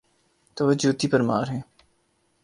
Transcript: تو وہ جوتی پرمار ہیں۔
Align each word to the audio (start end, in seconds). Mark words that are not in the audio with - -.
تو 0.55 0.67
وہ 0.67 0.73
جوتی 0.73 1.07
پرمار 1.07 1.47
ہیں۔ 1.47 1.61